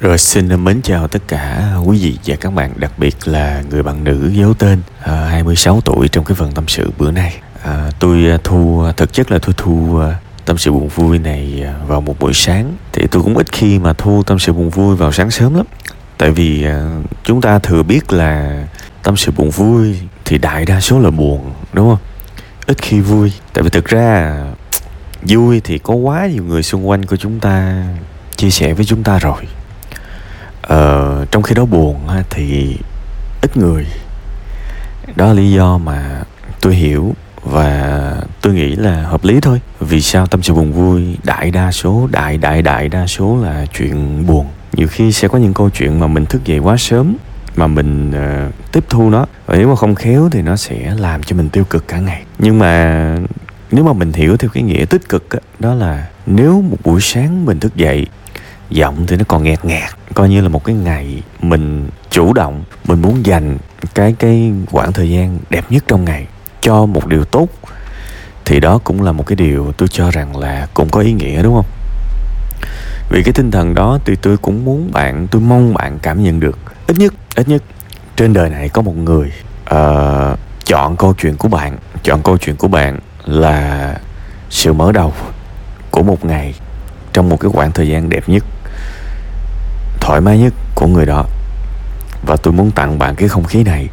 Rồi 0.00 0.18
xin 0.18 0.64
mến 0.64 0.82
chào 0.82 1.08
tất 1.08 1.22
cả 1.28 1.72
quý 1.84 1.98
vị 1.98 2.18
và 2.26 2.36
các 2.36 2.54
bạn 2.54 2.72
Đặc 2.76 2.98
biệt 2.98 3.16
là 3.24 3.62
người 3.70 3.82
bạn 3.82 4.04
nữ 4.04 4.30
giấu 4.34 4.54
tên 4.54 4.78
à, 5.02 5.12
26 5.12 5.80
tuổi 5.80 6.08
trong 6.08 6.24
cái 6.24 6.34
phần 6.34 6.52
tâm 6.52 6.64
sự 6.68 6.92
bữa 6.98 7.10
nay. 7.10 7.36
À, 7.62 7.90
Tôi 7.98 8.30
à, 8.30 8.38
thu, 8.44 8.82
à, 8.82 8.92
thực 8.92 9.12
chất 9.12 9.30
là 9.30 9.38
tôi 9.38 9.54
thu 9.56 9.98
à, 9.98 10.16
tâm 10.44 10.58
sự 10.58 10.72
buồn 10.72 10.88
vui 10.88 11.18
này 11.18 11.64
vào 11.86 12.00
một 12.00 12.18
buổi 12.18 12.34
sáng. 12.34 12.76
Thì 12.92 13.06
tôi 13.10 13.22
cũng 13.22 13.36
ít 13.36 13.52
khi 13.52 13.78
mà 13.78 13.92
thu 13.92 14.22
tâm 14.22 14.38
sự 14.38 14.52
buồn 14.52 14.70
vui 14.70 14.96
vào 14.96 15.12
sáng 15.12 15.30
sớm 15.30 15.54
lắm. 15.56 15.66
Tại 16.18 16.30
vì 16.30 16.66
chúng 17.24 17.40
ta 17.40 17.58
thừa 17.58 17.82
biết 17.82 18.12
là 18.12 18.64
tâm 19.02 19.16
sự 19.16 19.32
buồn 19.36 19.50
vui 19.50 19.98
thì 20.24 20.38
đại 20.38 20.64
đa 20.64 20.80
số 20.80 21.00
là 21.00 21.10
buồn 21.10 21.52
đúng 21.72 21.90
không? 21.90 21.98
Ít 22.66 22.82
khi 22.82 23.00
vui. 23.00 23.32
Tại 23.52 23.64
vì 23.64 23.70
thực 23.70 23.84
ra 23.84 24.36
vui 25.22 25.60
thì 25.60 25.78
có 25.78 25.94
quá 25.94 26.26
nhiều 26.26 26.44
người 26.44 26.62
xung 26.62 26.88
quanh 26.88 27.06
của 27.06 27.16
chúng 27.16 27.40
ta 27.40 27.84
chia 28.36 28.50
sẻ 28.50 28.74
với 28.74 28.84
chúng 28.84 29.02
ta 29.02 29.18
rồi 29.18 29.42
ờ, 30.66 31.24
trong 31.30 31.42
khi 31.42 31.54
đó 31.54 31.64
buồn 31.64 32.08
thì 32.30 32.76
ít 33.42 33.56
người. 33.56 33.86
Đó 35.16 35.26
là 35.26 35.32
lý 35.32 35.52
do 35.52 35.78
mà 35.78 36.22
tôi 36.60 36.74
hiểu 36.74 37.14
và 37.42 38.14
tôi 38.40 38.54
nghĩ 38.54 38.76
là 38.76 39.02
hợp 39.02 39.24
lý 39.24 39.40
thôi. 39.40 39.60
Vì 39.80 40.00
sao 40.00 40.26
tâm 40.26 40.42
sự 40.42 40.54
buồn 40.54 40.72
vui 40.72 41.16
đại 41.24 41.50
đa 41.50 41.72
số 41.72 42.08
đại 42.12 42.38
đại 42.38 42.62
đại 42.62 42.88
đa 42.88 43.06
số 43.06 43.38
là 43.42 43.66
chuyện 43.78 44.26
buồn. 44.26 44.46
Nhiều 44.72 44.88
khi 44.88 45.12
sẽ 45.12 45.28
có 45.28 45.38
những 45.38 45.54
câu 45.54 45.70
chuyện 45.70 46.00
mà 46.00 46.06
mình 46.06 46.26
thức 46.26 46.44
dậy 46.44 46.58
quá 46.58 46.76
sớm 46.76 47.16
mà 47.56 47.66
mình 47.66 48.10
uh, 48.10 48.72
tiếp 48.72 48.84
thu 48.88 49.10
nó. 49.10 49.26
Và 49.46 49.56
nếu 49.56 49.68
mà 49.68 49.76
không 49.76 49.94
khéo 49.94 50.28
thì 50.32 50.42
nó 50.42 50.56
sẽ 50.56 50.94
làm 50.98 51.22
cho 51.22 51.36
mình 51.36 51.48
tiêu 51.48 51.64
cực 51.64 51.88
cả 51.88 51.98
ngày. 51.98 52.22
Nhưng 52.38 52.58
mà 52.58 53.16
nếu 53.70 53.84
mà 53.84 53.92
mình 53.92 54.12
hiểu 54.12 54.36
theo 54.36 54.50
cái 54.54 54.62
nghĩa 54.62 54.84
tích 54.84 55.08
cực 55.08 55.28
đó, 55.28 55.38
đó 55.58 55.74
là 55.74 56.06
nếu 56.26 56.62
một 56.70 56.76
buổi 56.84 57.00
sáng 57.00 57.44
mình 57.44 57.60
thức 57.60 57.76
dậy 57.76 58.06
giọng 58.74 59.06
thì 59.06 59.16
nó 59.16 59.24
còn 59.28 59.42
nghẹt 59.42 59.64
nghẹt 59.64 59.90
coi 60.14 60.28
như 60.28 60.40
là 60.40 60.48
một 60.48 60.64
cái 60.64 60.74
ngày 60.74 61.22
mình 61.40 61.88
chủ 62.10 62.32
động 62.32 62.64
mình 62.84 63.02
muốn 63.02 63.26
dành 63.26 63.58
cái 63.94 64.14
cái 64.18 64.52
khoảng 64.70 64.92
thời 64.92 65.10
gian 65.10 65.38
đẹp 65.50 65.64
nhất 65.70 65.84
trong 65.86 66.04
ngày 66.04 66.26
cho 66.60 66.86
một 66.86 67.06
điều 67.06 67.24
tốt. 67.24 67.48
Thì 68.44 68.60
đó 68.60 68.78
cũng 68.84 69.02
là 69.02 69.12
một 69.12 69.26
cái 69.26 69.36
điều 69.36 69.72
tôi 69.72 69.88
cho 69.88 70.10
rằng 70.10 70.36
là 70.36 70.68
cũng 70.74 70.88
có 70.88 71.00
ý 71.00 71.12
nghĩa 71.12 71.42
đúng 71.42 71.54
không? 71.54 71.66
Vì 73.10 73.22
cái 73.22 73.32
tinh 73.32 73.50
thần 73.50 73.74
đó 73.74 73.98
thì 74.04 74.16
tôi 74.22 74.36
cũng 74.36 74.64
muốn 74.64 74.90
bạn 74.92 75.26
tôi 75.30 75.42
mong 75.42 75.74
bạn 75.74 75.98
cảm 75.98 76.22
nhận 76.22 76.40
được. 76.40 76.58
Ít 76.86 76.98
nhất 76.98 77.14
ít 77.36 77.48
nhất 77.48 77.62
trên 78.16 78.32
đời 78.32 78.50
này 78.50 78.68
có 78.68 78.82
một 78.82 78.96
người 78.96 79.32
uh, 79.74 80.38
chọn 80.64 80.96
câu 80.96 81.14
chuyện 81.18 81.36
của 81.36 81.48
bạn 81.48 81.76
chọn 82.02 82.22
câu 82.22 82.38
chuyện 82.38 82.56
của 82.56 82.68
bạn 82.68 82.98
là 83.24 83.94
sự 84.50 84.72
mở 84.72 84.92
đầu 84.92 85.12
của 85.90 86.02
một 86.02 86.24
ngày 86.24 86.54
trong 87.12 87.28
một 87.28 87.40
cái 87.40 87.50
khoảng 87.54 87.72
thời 87.72 87.88
gian 87.88 88.08
đẹp 88.08 88.28
nhất 88.28 88.44
thoải 90.04 90.20
mái 90.20 90.38
nhất 90.38 90.54
của 90.74 90.86
người 90.86 91.06
đó. 91.06 91.24
Và 92.26 92.36
tôi 92.36 92.52
muốn 92.52 92.70
tặng 92.70 92.98
bạn 92.98 93.14
cái 93.14 93.28
không 93.28 93.44
khí 93.44 93.62
này, 93.62 93.88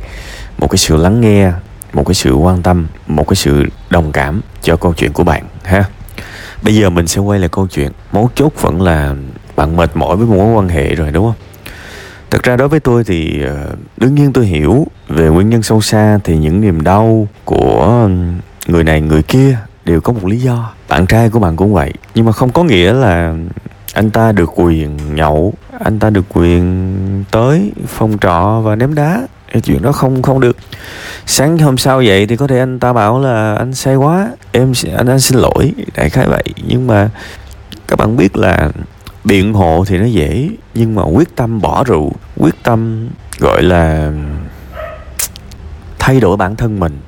một 0.58 0.68
cái 0.68 0.78
sự 0.78 0.98
lắng 0.98 1.22
nghe, 1.22 1.52
một 1.94 2.04
cái 2.08 2.16
sự 2.16 2.34
quan 2.34 2.62
tâm, 2.62 2.88
một 3.08 3.28
cái 3.28 3.36
sự 3.36 3.66
đồng 3.90 4.12
cảm 4.12 4.42
cho 4.62 4.76
câu 4.76 4.94
chuyện 4.94 5.14
của 5.14 5.24
bạn, 5.24 5.44
ha. 5.64 5.84
Bây 6.64 6.76
giờ 6.76 6.90
mình 6.90 7.08
sẽ 7.08 7.22
quay 7.22 7.40
lại 7.40 7.50
câu 7.52 7.68
chuyện, 7.68 7.92
mấu 8.12 8.30
chốt 8.36 8.54
vẫn 8.62 8.82
là 8.82 9.16
bạn 9.56 9.78
mệt 9.78 9.92
mỏi 9.96 10.16
với 10.16 10.28
một 10.28 10.36
mối 10.36 10.54
quan 10.54 10.70
hệ 10.70 10.96
rồi, 10.96 11.12
đúng 11.12 11.26
không? 11.26 11.36
Thật 12.30 12.44
ra 12.44 12.56
đối 12.56 12.68
với 12.68 12.80
tôi 12.80 13.04
thì 13.04 13.44
ờ, 13.44 13.76
đương 13.98 14.16
nhiên 14.16 14.34
tôi 14.34 14.46
hiểu 14.46 14.88
về 15.08 15.28
nguyên 15.28 15.50
nhân 15.50 15.64
sâu 15.64 15.82
xa 15.82 16.20
thì 16.24 16.38
những 16.38 16.62
niềm 16.62 16.84
đau 16.84 17.28
của 17.46 18.10
người 18.68 18.84
này, 18.84 19.02
người 19.02 19.24
kia 19.24 19.58
đều 19.86 20.02
có 20.02 20.14
một 20.14 20.26
lý 20.26 20.40
do. 20.40 20.74
Bạn 20.90 21.08
trai 21.08 21.30
của 21.30 21.40
bạn 21.40 21.56
cũng 21.56 21.74
vậy, 21.74 21.94
nhưng 22.16 22.26
mà 22.26 22.32
không 22.32 22.52
có 22.52 22.64
nghĩa 22.64 22.94
là 22.94 23.34
anh 23.94 24.12
ta 24.12 24.32
được 24.32 24.50
quyền 24.56 25.16
nhậu, 25.16 25.54
anh 25.80 26.00
ta 26.00 26.10
được 26.10 26.26
quyền 26.30 27.24
tới 27.32 27.72
phòng 27.88 28.18
trọ 28.22 28.62
và 28.64 28.76
ném 28.76 28.96
đá. 28.96 29.28
Cái 29.52 29.62
chuyện 29.62 29.82
đó 29.82 29.92
không 29.92 30.22
không 30.22 30.40
được. 30.40 30.58
Sáng 31.26 31.58
hôm 31.58 31.78
sau 31.78 32.02
vậy 32.06 32.26
thì 32.26 32.38
có 32.38 32.48
thể 32.48 32.60
anh 32.60 32.80
ta 32.80 32.94
bảo 32.94 33.20
là 33.20 33.56
anh 33.56 33.74
say 33.74 33.96
quá, 33.96 34.30
em 34.52 34.74
anh 34.98 35.08
anh 35.08 35.20
xin 35.20 35.40
lỗi, 35.40 35.74
đại 35.96 36.10
khái 36.10 36.28
vậy. 36.28 36.44
Nhưng 36.68 36.88
mà 36.88 37.10
các 37.88 38.00
bạn 38.00 38.18
biết 38.18 38.38
là 38.38 38.70
biện 39.24 39.54
hộ 39.54 39.84
thì 39.88 39.98
nó 39.98 40.06
dễ, 40.06 40.50
nhưng 40.74 40.96
mà 40.96 41.04
quyết 41.04 41.36
tâm 41.36 41.62
bỏ 41.62 41.84
rượu, 41.84 42.12
quyết 42.38 42.56
tâm, 42.64 43.10
gọi 43.40 43.64
là, 43.64 44.12
thay 46.00 46.20
đổi 46.20 46.38
bản 46.38 46.56
thân 46.56 46.80
mình 46.80 47.00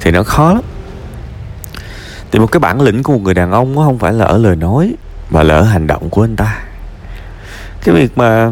thì 0.00 0.10
nó 0.10 0.22
khó 0.22 0.52
lắm. 0.52 0.62
Thì 2.30 2.38
một 2.38 2.46
cái 2.46 2.60
bản 2.60 2.80
lĩnh 2.80 3.02
của 3.02 3.12
một 3.12 3.20
người 3.22 3.34
đàn 3.34 3.50
ông 3.50 3.74
nó 3.74 3.82
không 3.84 3.98
phải 3.98 4.12
là 4.12 4.24
ở 4.24 4.38
lời 4.38 4.56
nói 4.56 4.94
mà 5.32 5.42
lỡ 5.42 5.62
hành 5.62 5.86
động 5.86 6.10
của 6.10 6.24
anh 6.24 6.36
ta. 6.36 6.60
Cái 7.84 7.94
việc 7.94 8.18
mà 8.18 8.50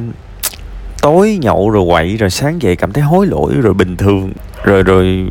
tối 1.03 1.39
nhậu 1.41 1.71
rồi 1.71 1.85
quậy 1.91 2.17
rồi 2.17 2.31
sáng 2.31 2.63
dậy 2.63 2.77
cảm 2.77 2.93
thấy 2.93 3.05
hối 3.05 3.27
lỗi 3.27 3.55
rồi 3.63 3.75
bình 3.75 3.97
thường, 3.97 4.33
rồi 4.65 4.83
rồi 4.83 5.29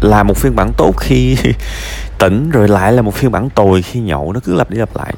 làm 0.00 0.26
một 0.26 0.36
phiên 0.36 0.56
bản 0.56 0.72
tốt 0.76 0.92
khi 0.98 1.36
tỉnh, 2.18 2.50
rồi 2.50 2.68
lại 2.68 2.92
là 2.92 3.02
một 3.02 3.14
phiên 3.14 3.30
bản 3.30 3.50
tồi 3.50 3.82
khi 3.82 4.00
nhậu, 4.00 4.32
nó 4.32 4.40
cứ 4.44 4.54
lặp 4.54 4.70
đi 4.70 4.78
lặp 4.78 4.96
lại. 4.96 5.14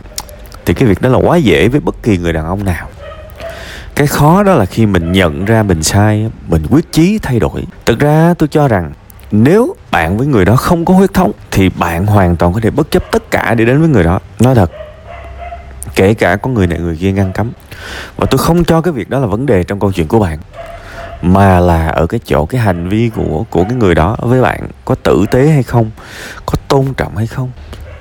Thì 0.65 0.75
cái 0.75 0.89
việc 0.89 1.03
đó 1.03 1.09
là 1.09 1.19
quá 1.19 1.37
dễ 1.37 1.69
với 1.69 1.81
bất 1.81 2.03
kỳ 2.03 2.19
người 2.19 2.33
đàn 2.33 2.47
ông 2.47 2.65
nào. 2.65 2.89
Cái 3.95 4.07
khó 4.07 4.43
đó 4.43 4.55
là 4.55 4.65
khi 4.65 4.87
mình 4.87 5.13
nhận 5.13 5.45
ra 5.45 5.63
mình 5.63 5.83
sai, 5.83 6.31
mình 6.49 6.67
quyết 6.71 6.93
chí 6.93 7.19
thay 7.23 7.39
đổi. 7.39 7.63
Thực 7.87 7.99
ra 7.99 8.35
tôi 8.39 8.49
cho 8.49 8.69
rằng 8.69 8.93
nếu 9.31 9.77
bạn 9.91 10.19
với 10.19 10.27
người 10.27 10.45
đó 10.45 10.57
không 10.57 10.85
có 10.85 10.95
huyết 10.95 11.15
thống 11.15 11.33
thì 11.51 11.69
bạn 11.69 12.07
hoàn 12.07 12.37
toàn 12.37 12.53
có 12.53 12.61
thể 12.61 12.71
bất 12.71 12.91
chấp 12.91 13.03
tất 13.11 13.31
cả 13.31 13.55
để 13.55 13.65
đến 13.65 13.81
với 13.81 13.89
người 13.89 14.05
đó. 14.05 14.19
Nói 14.41 14.55
thật 14.55 14.71
kể 15.97 16.15
cả 16.15 16.37
có 16.37 16.51
người 16.51 16.67
này 16.67 16.79
người 16.79 16.97
kia 16.97 17.13
ngăn 17.13 17.33
cấm. 17.33 17.51
Và 18.17 18.27
tôi 18.31 18.39
không 18.39 18.65
cho 18.65 18.81
cái 18.81 18.93
việc 18.93 19.11
đó 19.11 19.19
là 19.19 19.27
vấn 19.27 19.47
đề 19.47 19.65
trong 19.65 19.81
câu 19.81 19.93
chuyện 19.93 20.09
của 20.09 20.19
bạn, 20.19 20.39
mà 21.23 21.61
là 21.61 21.89
ở 21.89 22.07
cái 22.07 22.21
chỗ 22.25 22.47
cái 22.47 22.61
hành 22.61 22.89
vi 22.89 23.11
của 23.15 23.45
của 23.51 23.65
cái 23.65 23.75
người 23.75 23.95
đó 23.95 24.17
với 24.21 24.43
bạn 24.43 24.69
có 24.85 24.95
tử 24.95 25.25
tế 25.31 25.49
hay 25.49 25.63
không, 25.63 25.91
có 26.47 26.55
tôn 26.69 26.95
trọng 26.97 27.17
hay 27.17 27.27
không. 27.27 27.51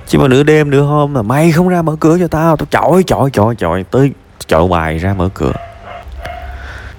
Chứ 0.08 0.20
mà 0.20 0.28
nửa 0.28 0.44
đêm 0.44 0.70
nửa 0.70 0.82
hôm 0.82 1.14
mà 1.14 1.22
mày 1.22 1.52
không 1.52 1.70
ra 1.70 1.82
mở 1.82 1.96
cửa 2.00 2.18
cho 2.20 2.28
tao. 2.28 2.58
Tao 2.58 2.66
chọi 2.72 3.04
chọi 3.04 3.30
chọi 3.32 3.56
chọi 3.56 3.84
tới 3.92 4.12
chọi 4.48 4.68
bài 4.68 4.98
ra 4.98 5.14
mở 5.14 5.30
cửa. 5.34 5.54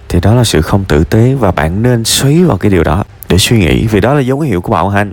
Thì 0.09 0.21
đó 0.21 0.35
là 0.35 0.45
sự 0.45 0.63
không 0.63 0.85
tử 0.85 1.05
tế 1.05 1.35
và 1.35 1.51
bạn 1.51 1.83
nên 1.83 2.05
xoáy 2.05 2.45
vào 2.45 2.57
cái 2.57 2.71
điều 2.71 2.85
đó 2.85 3.05
để 3.29 3.39
suy 3.39 3.59
nghĩ, 3.59 3.87
vì 3.87 4.01
đó 4.01 4.15
là 4.15 4.21
dấu 4.21 4.41
hiệu 4.41 4.61
của 4.61 4.73
bạo 4.73 4.89
hành. 4.89 5.13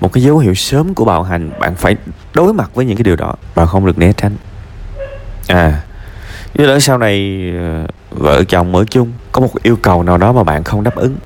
Một 0.00 0.12
cái 0.12 0.22
dấu 0.22 0.38
hiệu 0.38 0.54
sớm 0.54 0.94
của 0.94 1.04
bạo 1.04 1.22
hành, 1.22 1.50
bạn 1.60 1.74
phải 1.74 1.96
đối 2.34 2.52
mặt 2.52 2.70
với 2.74 2.84
những 2.84 2.96
cái 2.96 3.04
điều 3.04 3.16
đó 3.16 3.34
bạn 3.54 3.66
không 3.66 3.86
được 3.86 3.98
né 3.98 4.12
tránh 4.12 4.36
à 5.48 5.80
như 6.54 6.66
lỡ 6.66 6.80
sau 6.80 6.98
này 6.98 7.40
ờ, 7.58 7.86
vợ 8.10 8.44
chồng 8.44 8.76
ở 8.76 8.84
chung, 8.84 9.12
có 9.32 9.40
một 9.40 9.62
yêu 9.62 9.76
cầu 9.82 10.02
nào 10.02 10.18
đó 10.18 10.32
mà 10.32 10.42
bạn 10.42 10.64
không 10.64 10.82
đáp 10.82 10.96
ứng, 10.96 11.16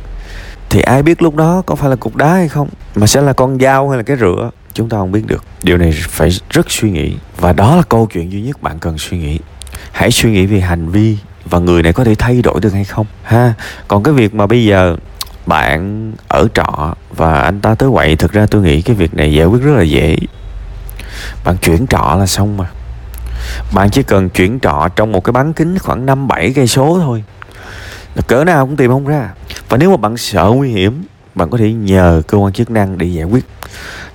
thì 0.71 0.81
ai 0.81 1.03
biết 1.03 1.23
lúc 1.23 1.37
đó 1.37 1.63
có 1.67 1.75
phải 1.75 1.91
là 1.91 1.97
cục 1.97 2.17
đá 2.17 2.33
hay 2.33 2.49
không? 2.49 2.69
Mà 2.95 3.07
sẽ 3.07 3.21
là 3.21 3.33
con 3.33 3.59
dao 3.61 3.89
hay 3.89 3.97
là 3.97 4.03
cái 4.03 4.17
rửa? 4.17 4.51
Chúng 4.75 4.89
ta 4.89 4.97
không 4.97 5.13
biết 5.13 5.27
được. 5.27 5.45
Điều 5.63 5.79
này 5.79 5.93
phải 6.09 6.31
rất 6.51 6.71
suy 6.71 6.91
nghĩ, 6.91 7.15
và 7.37 7.53
đó 7.53 7.77
là 7.77 7.83
câu 7.83 8.09
chuyện 8.13 8.33
duy 8.33 8.43
nhất 8.43 8.63
bạn 8.63 8.79
cần 8.79 8.99
suy 8.99 9.19
nghĩ. 9.19 9.39
Hãy 9.93 10.11
suy 10.11 10.31
nghĩ 10.31 10.47
về 10.47 10.61
hành 10.61 10.89
vi 10.89 11.17
và 11.45 11.59
người 11.59 11.83
này 11.83 11.93
có 11.93 12.05
thể 12.05 12.15
thay 12.15 12.43
đổi 12.43 12.61
được 12.61 12.73
hay 12.73 12.85
không, 12.85 13.07
ha? 13.23 13.55
Còn 13.89 14.03
cái 14.03 14.15
việc 14.15 14.35
mà 14.35 14.47
bây 14.47 14.65
giờ 14.65 14.97
bạn 15.47 16.13
ở 16.29 16.49
trọ 16.55 16.95
và 17.17 17.41
anh 17.41 17.61
ta 17.61 17.75
tới 17.75 17.91
quậy, 17.93 18.17
thực 18.17 18.33
ra 18.33 18.47
tôi 18.47 18.63
nghĩ 18.63 18.83
cái 18.83 18.97
việc 18.97 19.15
này 19.15 19.35
giải 19.35 19.47
quyết 19.47 19.63
rất 19.63 19.73
là 19.77 19.83
dễ. 19.83 20.17
Bạn 21.45 21.57
chuyển 21.57 21.87
trọ 21.87 22.17
là 22.19 22.27
xong 22.27 22.57
mà 22.57 22.67
bạn 23.75 23.91
chỉ 23.91 24.03
cần 24.03 24.29
chuyển 24.29 24.61
trọ 24.61 24.89
trong 24.97 25.13
một 25.13 25.25
cái 25.25 25.33
bán 25.33 25.53
kính 25.53 25.79
khoảng 25.79 26.07
5 26.07 26.29
7 26.29 26.53
cây 26.53 26.67
số 26.67 26.99
thôi. 27.03 27.25
Là 28.15 28.23
cỡ 28.23 28.45
nào 28.45 28.67
cũng 28.67 28.77
tìm 28.77 28.91
không 28.91 29.07
ra. 29.07 29.31
Và 29.69 29.77
nếu 29.77 29.91
mà 29.91 29.97
bạn 29.97 30.17
sợ 30.17 30.51
nguy 30.55 30.71
hiểm, 30.71 31.03
bạn 31.35 31.51
có 31.51 31.59
thể 31.59 31.73
nhờ 31.73 32.23
cơ 32.27 32.39
quan 32.39 32.53
chức 32.53 32.71
năng 32.71 32.99
để 32.99 33.07
giải 33.07 33.25
quyết. 33.25 33.45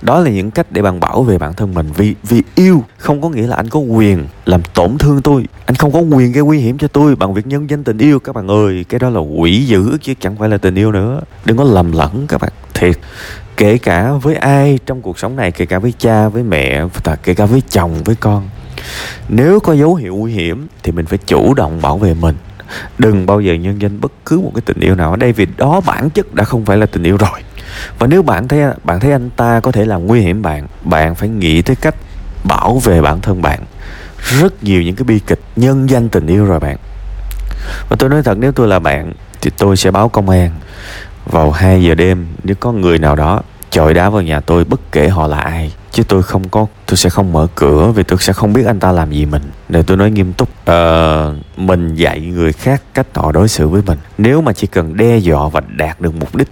Đó 0.01 0.19
là 0.19 0.29
những 0.29 0.51
cách 0.51 0.67
để 0.71 0.81
bạn 0.81 0.99
bảo 0.99 1.23
vệ 1.23 1.37
bản 1.37 1.53
thân 1.53 1.73
mình. 1.73 1.89
Vì 1.97 2.15
vì 2.23 2.43
yêu 2.55 2.83
không 2.97 3.21
có 3.21 3.29
nghĩa 3.29 3.47
là 3.47 3.55
anh 3.55 3.69
có 3.69 3.79
quyền 3.79 4.27
làm 4.45 4.61
tổn 4.73 4.97
thương 4.97 5.21
tôi. 5.21 5.45
Anh 5.65 5.75
không 5.75 5.91
có 5.91 5.99
quyền 5.99 6.31
gây 6.31 6.43
nguy 6.43 6.59
hiểm 6.59 6.77
cho 6.77 6.87
tôi 6.87 7.15
bằng 7.15 7.33
việc 7.33 7.47
nhân 7.47 7.69
danh 7.69 7.83
tình 7.83 7.97
yêu. 7.97 8.19
Các 8.19 8.35
bạn 8.35 8.47
ơi, 8.47 8.85
cái 8.89 8.99
đó 8.99 9.09
là 9.09 9.19
quỷ 9.19 9.65
dữ 9.65 9.97
chứ 10.01 10.13
chẳng 10.19 10.35
phải 10.37 10.49
là 10.49 10.57
tình 10.57 10.75
yêu 10.75 10.91
nữa. 10.91 11.21
Đừng 11.45 11.57
có 11.57 11.63
lầm 11.63 11.91
lẫn 11.91 12.25
các 12.27 12.41
bạn. 12.41 12.51
Thiệt, 12.73 12.97
kể 13.57 13.77
cả 13.77 14.11
với 14.11 14.35
ai 14.35 14.79
trong 14.85 15.01
cuộc 15.01 15.19
sống 15.19 15.35
này, 15.35 15.51
kể 15.51 15.65
cả 15.65 15.79
với 15.79 15.93
cha, 15.97 16.29
với 16.29 16.43
mẹ, 16.43 16.85
và 17.03 17.15
kể 17.15 17.33
cả 17.33 17.45
với 17.45 17.61
chồng, 17.69 18.03
với 18.05 18.15
con 18.15 18.49
nếu 19.29 19.59
có 19.59 19.73
dấu 19.73 19.95
hiệu 19.95 20.15
nguy 20.15 20.33
hiểm 20.33 20.67
thì 20.83 20.91
mình 20.91 21.05
phải 21.05 21.17
chủ 21.25 21.53
động 21.53 21.81
bảo 21.81 21.97
vệ 21.97 22.13
mình. 22.13 22.35
Đừng 22.97 23.25
bao 23.25 23.41
giờ 23.41 23.53
nhân 23.53 23.81
danh 23.81 24.01
bất 24.01 24.11
cứ 24.25 24.39
một 24.39 24.51
cái 24.55 24.61
tình 24.65 24.79
yêu 24.79 24.95
nào 24.95 25.11
ở 25.11 25.15
đây 25.15 25.31
vì 25.33 25.47
đó 25.57 25.81
bản 25.85 26.09
chất 26.09 26.33
đã 26.33 26.43
không 26.43 26.65
phải 26.65 26.77
là 26.77 26.85
tình 26.85 27.03
yêu 27.03 27.17
rồi. 27.17 27.39
Và 27.99 28.07
nếu 28.07 28.21
bạn 28.21 28.47
thấy 28.47 28.59
bạn 28.83 28.99
thấy 28.99 29.11
anh 29.11 29.29
ta 29.29 29.59
có 29.59 29.71
thể 29.71 29.85
làm 29.85 30.05
nguy 30.05 30.21
hiểm 30.21 30.41
bạn 30.41 30.67
bạn 30.81 31.15
phải 31.15 31.29
nghĩ 31.29 31.61
tới 31.61 31.75
cách 31.75 31.95
bảo 32.43 32.79
vệ 32.83 33.01
bản 33.01 33.21
thân 33.21 33.41
bạn. 33.41 33.59
Rất 34.19 34.63
nhiều 34.63 34.81
những 34.81 34.95
cái 34.95 35.03
bi 35.03 35.19
kịch 35.27 35.41
nhân 35.55 35.89
danh 35.89 36.09
tình 36.09 36.27
yêu 36.27 36.45
rồi 36.45 36.59
bạn. 36.59 36.77
Và 37.89 37.95
tôi 37.99 38.09
nói 38.09 38.23
thật, 38.23 38.37
nếu 38.37 38.51
tôi 38.51 38.67
là 38.67 38.79
bạn 38.79 39.13
thì 39.41 39.51
tôi 39.57 39.77
sẽ 39.77 39.91
báo 39.91 40.09
công 40.09 40.29
an 40.29 40.51
vào 41.25 41.51
2 41.51 41.83
giờ 41.83 41.95
đêm. 41.95 42.27
Nếu 42.43 42.55
có 42.59 42.71
người 42.71 42.99
nào 42.99 43.15
đó 43.15 43.41
chọi 43.71 43.93
đá 43.93 44.09
vào 44.09 44.21
nhà 44.21 44.39
tôi 44.39 44.63
bất 44.63 44.91
kể 44.91 45.07
họ 45.07 45.27
là 45.27 45.39
ai. 45.39 45.73
Chứ 45.91 46.03
tôi 46.03 46.23
không 46.23 46.49
có 46.49 46.65
tôi 46.85 46.97
sẽ 46.97 47.09
không 47.09 47.33
mở 47.33 47.47
cửa 47.55 47.91
vì 47.95 48.03
tôi 48.03 48.19
sẽ 48.21 48.33
không 48.33 48.53
biết 48.53 48.65
anh 48.65 48.79
ta 48.79 48.91
làm 48.91 49.11
gì 49.11 49.25
mình. 49.25 49.41
Nên 49.69 49.83
tôi 49.83 49.97
nói 49.97 50.11
nghiêm 50.11 50.33
túc 50.33 50.49
ờ, 50.65 51.35
mình 51.57 51.95
dạy 51.95 52.19
người 52.19 52.53
khác 52.53 52.81
cách 52.93 53.07
họ 53.15 53.31
đối 53.31 53.47
xử 53.47 53.67
với 53.67 53.81
mình. 53.85 53.99
Nếu 54.17 54.41
mà 54.41 54.53
chỉ 54.53 54.67
cần 54.67 54.97
đe 54.97 55.17
dọa 55.17 55.47
và 55.47 55.61
đạt 55.75 56.01
được 56.01 56.15
mục 56.15 56.35
đích 56.35 56.47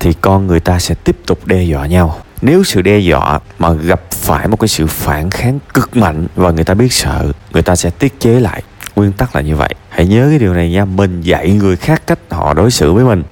thì 0.00 0.12
con 0.12 0.46
người 0.46 0.60
ta 0.60 0.78
sẽ 0.78 0.94
tiếp 0.94 1.16
tục 1.26 1.46
đe 1.46 1.62
dọa 1.62 1.86
nhau. 1.86 2.20
Nếu 2.42 2.64
sự 2.64 2.82
đe 2.82 2.98
dọa 2.98 3.40
mà 3.58 3.72
gặp 3.72 4.00
phải 4.10 4.48
một 4.48 4.60
cái 4.60 4.68
sự 4.68 4.86
phản 4.86 5.30
kháng 5.30 5.58
cực 5.74 5.96
mạnh 5.96 6.26
và 6.36 6.50
người 6.50 6.64
ta 6.64 6.74
biết 6.74 6.92
sợ 6.92 7.32
người 7.52 7.62
ta 7.62 7.76
sẽ 7.76 7.90
tiết 7.90 8.20
chế 8.20 8.40
lại. 8.40 8.62
Nguyên 8.96 9.12
tắc 9.12 9.36
là 9.36 9.42
như 9.42 9.56
vậy. 9.56 9.74
Hãy 9.88 10.06
nhớ 10.06 10.26
cái 10.30 10.38
điều 10.38 10.54
này 10.54 10.70
nha. 10.70 10.84
Mình 10.84 11.20
dạy 11.20 11.50
người 11.50 11.76
khác 11.76 12.02
cách 12.06 12.18
họ 12.30 12.54
đối 12.54 12.70
xử 12.70 12.92
với 12.92 13.04
mình. 13.04 13.22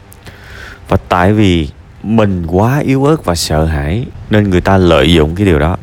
Và 0.89 0.97
tại 1.09 1.33
vì 1.33 1.69
mình 2.05 2.47
quá 2.47 2.79
yếu 2.79 3.05
ớt 3.05 3.25
và 3.25 3.35
sợ 3.35 3.65
hãi, 3.65 4.07
nên 4.31 4.51
người 4.51 4.61
ta 4.61 4.77
lợi 4.77 5.13
dụng 5.13 5.35
cái 5.35 5.47
điều 5.47 5.59
đó. 5.59 5.77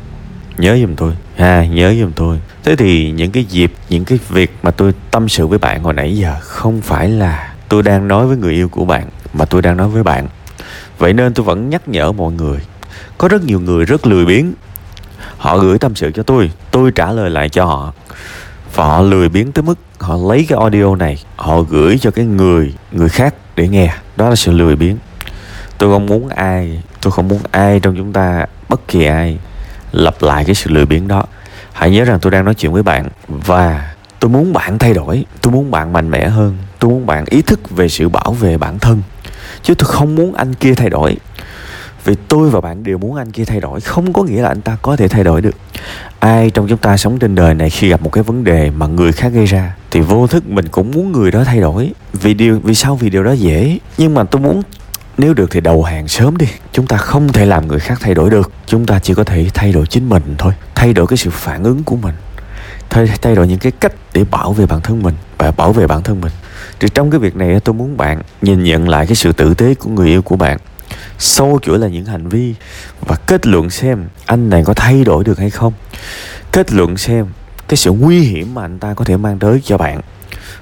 Nhớ 0.58 0.78
giùm 0.80 0.94
tôi. 0.94 1.12
Ha, 1.36 1.66
nhớ 1.66 1.94
giùm 2.00 2.12
tôi. 2.12 2.40
Thế 2.64 2.76
thì 2.76 3.10
những 3.10 3.30
cái 3.30 3.44
dịp, 3.44 3.72
những 3.88 4.04
cái 4.04 4.18
việc 4.28 4.56
mà 4.62 4.70
tôi 4.70 4.94
tâm 5.10 5.28
sự 5.28 5.46
với 5.46 5.58
bạn 5.58 5.82
hồi 5.82 5.94
nãy 5.94 6.16
giờ 6.16 6.34
không 6.40 6.80
phải 6.80 7.08
là 7.08 7.52
tôi 7.68 7.82
đang 7.82 8.08
nói 8.08 8.26
với 8.26 8.36
người 8.36 8.52
yêu 8.52 8.68
của 8.68 8.84
bạn, 8.84 9.08
mà 9.32 9.44
tôi 9.44 9.62
đang 9.62 9.76
nói 9.76 9.88
với 9.88 10.02
bạn. 10.02 10.28
Vậy 10.98 11.12
nên 11.12 11.34
tôi 11.34 11.44
vẫn 11.44 11.70
nhắc 11.70 11.88
nhở 11.88 12.12
mọi 12.12 12.32
người. 12.32 12.58
Có 13.18 13.28
rất 13.28 13.44
nhiều 13.44 13.60
người 13.60 13.84
rất 13.84 14.06
lười 14.06 14.26
biếng. 14.26 14.52
Họ 15.38 15.58
gửi 15.58 15.78
tâm 15.78 15.94
sự 15.94 16.10
cho 16.14 16.22
tôi 16.22 16.50
tôi 16.70 16.90
trả 16.90 17.12
lời 17.12 17.30
lại 17.30 17.48
cho 17.48 17.64
họ. 17.64 17.92
Và 18.74 18.84
họ 18.84 19.02
lười 19.02 19.28
biếng 19.28 19.52
tới 19.52 19.62
mức 19.62 19.78
họ 19.98 20.16
lấy 20.28 20.46
cái 20.48 20.58
audio 20.58 20.96
này, 20.96 21.24
họ 21.36 21.60
gửi 21.60 21.98
cho 21.98 22.10
cái 22.10 22.24
người 22.24 22.74
người 22.92 23.08
khác 23.08 23.34
để 23.56 23.68
nghe. 23.68 23.94
Đó 24.16 24.28
là 24.28 24.36
sự 24.36 24.52
lười 24.52 24.76
biếng 24.76 24.96
tôi 25.82 25.90
không 25.90 26.06
muốn 26.06 26.28
ai, 26.28 26.82
tôi 27.00 27.12
không 27.12 27.28
muốn 27.28 27.40
ai 27.50 27.80
trong 27.80 27.96
chúng 27.96 28.12
ta, 28.12 28.46
bất 28.68 28.88
kỳ 28.88 29.04
ai, 29.04 29.38
lặp 29.92 30.22
lại 30.22 30.44
cái 30.44 30.54
sự 30.54 30.70
lười 30.70 30.86
biếng 30.86 31.08
đó. 31.08 31.24
Hãy 31.72 31.90
nhớ 31.90 32.04
rằng 32.04 32.18
tôi 32.20 32.32
đang 32.32 32.44
nói 32.44 32.54
chuyện 32.54 32.72
với 32.72 32.82
bạn 32.82 33.08
và 33.28 33.94
tôi 34.20 34.30
muốn 34.30 34.52
bạn 34.52 34.78
thay 34.78 34.94
đổi, 34.94 35.24
tôi 35.40 35.52
muốn 35.52 35.70
bạn 35.70 35.92
mạnh 35.92 36.10
mẽ 36.10 36.28
hơn, 36.28 36.56
tôi 36.78 36.90
muốn 36.90 37.06
bạn 37.06 37.24
ý 37.26 37.42
thức 37.42 37.70
về 37.70 37.88
sự 37.88 38.08
bảo 38.08 38.32
vệ 38.32 38.58
bản 38.58 38.78
thân, 38.78 39.02
chứ 39.62 39.74
tôi 39.74 39.86
không 39.86 40.14
muốn 40.14 40.34
anh 40.34 40.54
kia 40.54 40.74
thay 40.74 40.90
đổi. 40.90 41.16
Vì 42.04 42.14
tôi 42.28 42.50
và 42.50 42.60
bạn 42.60 42.84
đều 42.84 42.98
muốn 42.98 43.16
anh 43.16 43.30
kia 43.30 43.44
thay 43.44 43.60
đổi, 43.60 43.80
không 43.80 44.12
có 44.12 44.22
nghĩa 44.22 44.42
là 44.42 44.48
anh 44.48 44.60
ta 44.60 44.76
có 44.82 44.96
thể 44.96 45.08
thay 45.08 45.24
đổi 45.24 45.40
được. 45.40 45.54
Ai 46.20 46.50
trong 46.50 46.68
chúng 46.68 46.78
ta 46.78 46.96
sống 46.96 47.18
trên 47.18 47.34
đời 47.34 47.54
này 47.54 47.70
khi 47.70 47.88
gặp 47.88 48.02
một 48.02 48.10
cái 48.10 48.24
vấn 48.24 48.44
đề 48.44 48.70
mà 48.70 48.86
người 48.86 49.12
khác 49.12 49.28
gây 49.28 49.46
ra, 49.46 49.74
thì 49.90 50.00
vô 50.00 50.26
thức 50.26 50.48
mình 50.48 50.68
cũng 50.68 50.90
muốn 50.90 51.12
người 51.12 51.30
đó 51.30 51.44
thay 51.44 51.60
đổi. 51.60 51.92
Vì 52.12 52.34
điều, 52.34 52.60
vì 52.64 52.74
sao? 52.74 52.96
Vì 52.96 53.10
điều 53.10 53.24
đó 53.24 53.32
dễ. 53.32 53.78
Nhưng 53.98 54.14
mà 54.14 54.24
tôi 54.24 54.42
muốn 54.42 54.62
nếu 55.18 55.34
được 55.34 55.50
thì 55.50 55.60
đầu 55.60 55.82
hàng 55.82 56.08
sớm 56.08 56.36
đi. 56.36 56.46
Chúng 56.72 56.86
ta 56.86 56.96
không 56.96 57.32
thể 57.32 57.46
làm 57.46 57.68
người 57.68 57.78
khác 57.78 57.98
thay 58.00 58.14
đổi 58.14 58.30
được. 58.30 58.52
Chúng 58.66 58.86
ta 58.86 58.98
chỉ 58.98 59.14
có 59.14 59.24
thể 59.24 59.46
thay 59.54 59.72
đổi 59.72 59.86
chính 59.86 60.08
mình 60.08 60.34
thôi. 60.38 60.52
Thay 60.74 60.92
đổi 60.92 61.06
cái 61.06 61.16
sự 61.16 61.30
phản 61.30 61.64
ứng 61.64 61.84
của 61.84 61.96
mình. 61.96 62.14
Thay, 62.90 63.06
thay 63.22 63.34
đổi 63.34 63.48
những 63.48 63.58
cái 63.58 63.72
cách 63.72 63.92
để 64.14 64.24
bảo 64.30 64.52
vệ 64.52 64.66
bản 64.66 64.80
thân 64.80 65.02
mình 65.02 65.14
và 65.38 65.50
bảo 65.50 65.72
vệ 65.72 65.86
bản 65.86 66.02
thân 66.02 66.20
mình. 66.20 66.32
Thì 66.80 66.88
trong 66.94 67.10
cái 67.10 67.20
việc 67.20 67.36
này 67.36 67.60
tôi 67.60 67.74
muốn 67.74 67.96
bạn 67.96 68.22
nhìn 68.42 68.64
nhận 68.64 68.88
lại 68.88 69.06
cái 69.06 69.14
sự 69.14 69.32
tử 69.32 69.54
tế 69.54 69.74
của 69.74 69.90
người 69.90 70.08
yêu 70.08 70.22
của 70.22 70.36
bạn. 70.36 70.58
Sâu 71.18 71.58
chuỗi 71.62 71.78
là 71.78 71.88
những 71.88 72.04
hành 72.04 72.28
vi 72.28 72.54
và 73.00 73.16
kết 73.16 73.46
luận 73.46 73.70
xem 73.70 74.04
anh 74.26 74.50
này 74.50 74.64
có 74.64 74.74
thay 74.74 75.04
đổi 75.04 75.24
được 75.24 75.38
hay 75.38 75.50
không. 75.50 75.72
Kết 76.52 76.72
luận 76.72 76.96
xem 76.96 77.26
cái 77.68 77.76
sự 77.76 77.92
nguy 77.92 78.20
hiểm 78.20 78.54
mà 78.54 78.62
anh 78.62 78.78
ta 78.78 78.94
có 78.94 79.04
thể 79.04 79.16
mang 79.16 79.38
tới 79.38 79.60
cho 79.64 79.78
bạn 79.78 80.00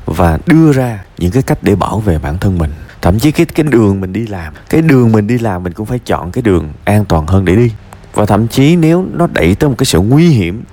và 0.07 0.39
đưa 0.47 0.73
ra 0.73 0.99
những 1.19 1.31
cái 1.31 1.43
cách 1.43 1.59
để 1.63 1.75
bảo 1.75 2.01
vệ 2.01 2.19
bản 2.19 2.39
thân 2.39 2.59
mình 2.59 2.71
thậm 3.03 3.19
chí 3.19 3.33
cái 3.33 3.47
cái 3.47 3.65
đường 3.65 4.01
mình 4.01 4.13
đi 4.13 4.27
làm, 4.27 4.53
cái 4.71 4.83
đường 4.83 5.13
mình 5.13 5.27
đi 5.27 5.39
làm 5.39 5.63
mình 5.63 5.73
cũng 5.73 5.87
phải 5.87 5.99
chọn 5.99 6.33
cái 6.33 6.43
đường 6.43 6.73
an 6.85 7.05
toàn 7.05 7.27
hơn 7.27 7.45
để 7.45 7.57
đi. 7.57 7.73
Và 8.15 8.27
thậm 8.27 8.49
chí 8.49 8.77
nếu 8.77 9.07
nó 9.13 9.27
đẩy 9.33 9.55
tới 9.55 9.71
một 9.71 9.77
cái 9.79 9.87
sự 9.87 10.01
nguy 10.01 10.29
hiểm 10.29 10.65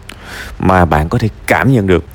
mà 0.60 0.86
bạn 0.86 1.10
có 1.10 1.18
thể 1.18 1.30
cảm 1.48 1.72
nhận 1.72 1.88
được, 1.88 2.06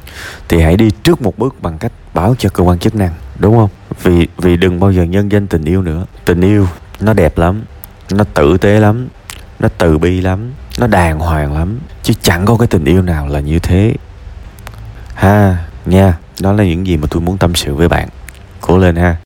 thì 0.49 0.61
hãy 0.61 0.77
đi 0.77 0.91
trước 1.03 1.23
một 1.23 1.39
bước 1.39 1.63
bằng 1.63 1.79
cách 1.79 1.93
báo 2.15 2.35
cho 2.39 2.49
cơ 2.49 2.65
quan 2.65 2.79
chức 2.79 2.95
năng, 2.95 3.13
đúng 3.39 3.57
không? 3.57 3.71
Vì 4.03 4.29
vì 4.39 4.57
đừng 4.57 4.81
bao 4.81 4.93
giờ 4.93 5.03
nhân 5.03 5.33
danh 5.33 5.47
tình 5.47 5.65
yêu 5.65 5.83
nữa. 5.83 6.07
Tình 6.25 6.41
yêu 6.41 6.69
nó 7.01 7.13
đẹp 7.13 7.39
lắm, 7.39 7.63
nó 8.13 8.25
tử 8.25 8.59
tế 8.59 8.81
lắm, 8.81 9.09
nó 9.59 9.69
từ 9.79 9.99
bi 9.99 10.21
lắm, 10.21 10.51
nó 10.79 10.87
đàng 10.87 11.19
hoàng 11.19 11.53
lắm. 11.59 11.79
Chứ 12.03 12.15
chẳng 12.23 12.47
có 12.47 12.57
cái 12.57 12.67
tình 12.67 12.85
yêu 12.85 13.03
nào 13.03 13.29
là 13.29 13.41
như 13.41 13.59
thế. 13.59 13.95
Ha, 15.15 15.65
nha, 15.87 16.19
đó 16.41 16.53
là 16.53 16.65
những 16.65 16.87
gì 16.87 16.97
mà 16.97 17.07
tôi 17.11 17.23
muốn 17.23 17.39
tâm 17.39 17.55
sự 17.55 17.75
với 17.75 17.89
bạn. 17.89 18.09
Cố 18.61 18.79
lên 18.79 18.97
ha. 18.97 19.17